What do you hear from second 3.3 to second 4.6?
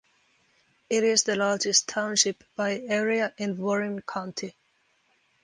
in Warren County.